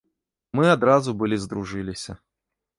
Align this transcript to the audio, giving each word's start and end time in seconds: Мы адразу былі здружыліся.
Мы 0.59 0.65
адразу 0.77 1.15
былі 1.21 1.41
здружыліся. 1.45 2.19